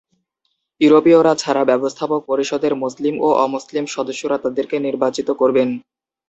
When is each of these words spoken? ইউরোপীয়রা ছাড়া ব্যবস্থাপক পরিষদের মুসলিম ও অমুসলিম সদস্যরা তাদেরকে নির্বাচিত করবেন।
ইউরোপীয়রা 0.81 1.33
ছাড়া 1.35 1.63
ব্যবস্থাপক 1.65 2.21
পরিষদের 2.27 2.73
মুসলিম 2.83 3.15
ও 3.19 3.29
অমুসলিম 3.43 3.85
সদস্যরা 3.95 4.37
তাদেরকে 4.37 4.75
নির্বাচিত 4.79 5.27
করবেন। 5.41 5.69